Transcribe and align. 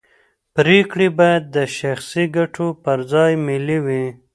پرېکړې 0.55 1.07
باید 1.19 1.43
د 1.55 1.57
شخصي 1.77 2.25
ګټو 2.37 2.67
پر 2.83 2.99
ځای 3.11 3.31
ملي 3.47 3.79
وي 3.85 4.05